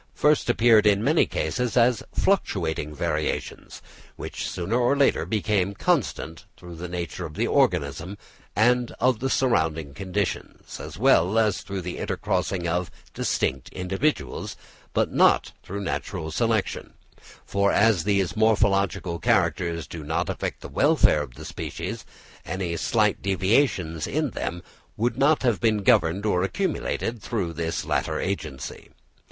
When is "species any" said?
21.45-22.75